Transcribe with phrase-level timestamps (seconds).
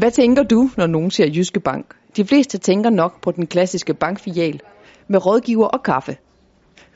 [0.00, 1.86] Hvad tænker du, når nogen siger Jyske Bank?
[2.16, 4.60] De fleste tænker nok på den klassiske bankfilial
[5.08, 6.16] med rådgiver og kaffe.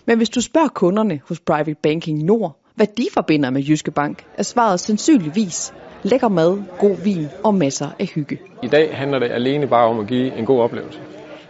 [0.07, 4.25] Men hvis du spørger kunderne hos Private Banking Nord, hvad de forbinder med Jyske Bank,
[4.39, 5.73] er svaret sandsynligvis
[6.03, 8.39] lækker mad, god vin og masser af hygge.
[8.63, 10.99] I dag handler det alene bare om at give en god oplevelse.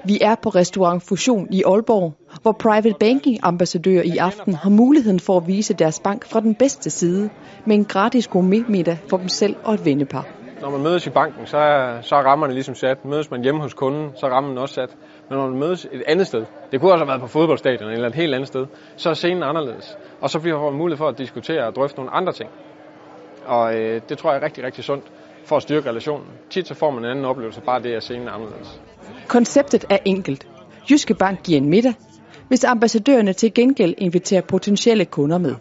[0.04, 5.20] Vi er på restaurant Fusion i Aalborg, hvor Private Banking ambassadører i aften har muligheden
[5.20, 7.30] for at vise deres bank fra den bedste side
[7.66, 10.43] med en gratis gourmetmiddag for dem selv og et vennepar.
[10.60, 13.04] Når man mødes i banken, så er, så er rammerne ligesom sat.
[13.04, 14.96] Mødes man hjemme hos kunden, så er rammen også sat.
[15.28, 18.08] Men når man mødes et andet sted, det kunne også have været på fodboldstadion eller
[18.08, 19.98] et helt andet sted, så er scenen anderledes.
[20.20, 22.50] Og så bliver man mulighed for at diskutere og drøfte nogle andre ting.
[23.46, 25.04] Og øh, det tror jeg er rigtig, rigtig sundt
[25.44, 26.26] for at styrke relationen.
[26.50, 28.80] Tit så får man en anden oplevelse, bare det, at scenen er anderledes.
[29.28, 30.48] Konceptet er enkelt.
[30.90, 31.94] Jyske Bank giver en middag,
[32.48, 35.54] hvis ambassadørerne til gengæld inviterer potentielle kunder med.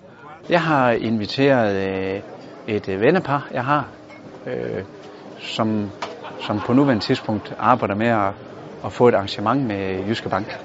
[0.50, 2.22] Jeg har inviteret øh,
[2.68, 3.88] et øh, vennepar, jeg har,
[4.48, 4.84] øh,
[5.40, 5.90] som,
[6.40, 8.32] som på nuværende tidspunkt arbejder med at,
[8.86, 10.60] at få et arrangement med Jyske Bank.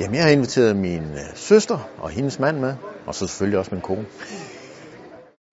[0.00, 2.74] Jamen, jeg har inviteret min øh, søster og hendes mand med,
[3.06, 4.04] og så selvfølgelig også min kone.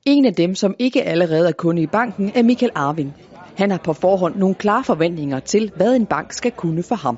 [0.06, 3.16] En af dem, som ikke allerede er kunde i banken, er Michael Arving.
[3.58, 7.17] Han har på forhånd nogle klare forventninger til, hvad en bank skal kunne for ham.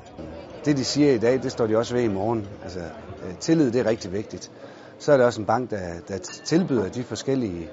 [0.64, 2.46] Det, de siger i dag, det står de også ved i morgen.
[2.62, 2.78] Altså,
[3.26, 4.50] øh, tillid, det er rigtig vigtigt.
[4.98, 5.78] Så er det også en bank, der,
[6.08, 7.68] der tilbyder de forskellige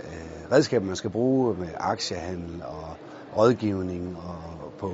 [0.00, 2.96] øh, redskaber, man skal bruge med aktiehandel og
[3.36, 4.92] rådgivning og på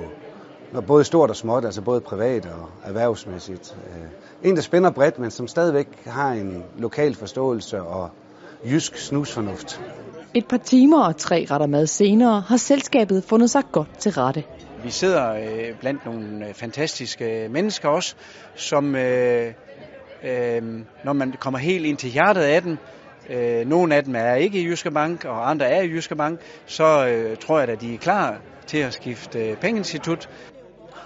[0.87, 3.77] både stort og småt, altså både privat og erhvervsmæssigt.
[3.87, 8.09] Øh, en, der spænder bredt, men som stadigvæk har en lokal forståelse og
[8.65, 9.81] jysk snusfornuft.
[10.33, 14.43] Et par timer og tre retter mad senere har selskabet fundet sig godt til rette.
[14.83, 18.15] Vi sidder øh, blandt nogle øh, fantastiske mennesker også,
[18.55, 19.53] som øh,
[20.23, 20.61] øh,
[21.03, 22.77] når man kommer helt ind til hjertet af dem,
[23.29, 26.39] øh, nogle af dem er ikke i Jyske Bank, og andre er i Jyske Bank,
[26.65, 30.29] så øh, tror jeg at de er klar til at skifte øh, pengeinstitut.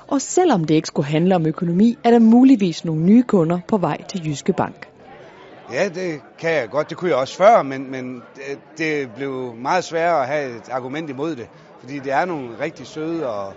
[0.07, 3.77] Og selvom det ikke skulle handle om økonomi, er der muligvis nogle nye kunder på
[3.77, 4.87] vej til Jyske Bank.
[5.73, 6.89] Ja, det kan jeg godt.
[6.89, 8.23] Det kunne jeg også før, men, men
[8.77, 11.47] det, blev meget sværere at have et argument imod det.
[11.79, 13.53] Fordi det er nogle rigtig søde og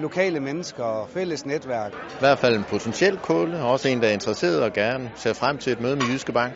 [0.00, 1.92] lokale mennesker og fælles netværk.
[1.92, 5.32] I hvert fald en potentiel kunde, og også en, der er interesseret og gerne ser
[5.32, 6.52] frem til et møde med Jyske Bank.